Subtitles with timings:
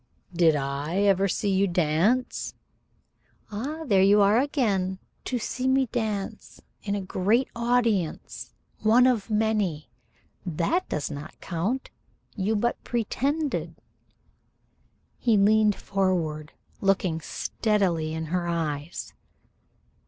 [0.33, 2.55] "Did I never see you dance?"
[3.51, 4.97] "Ah, there you are again!
[5.25, 9.91] To see me dance in a great audience one of many?
[10.43, 11.91] That does not count.
[12.35, 13.75] You but pretended."
[15.19, 19.13] He leaned forward, looking steadily in her eyes.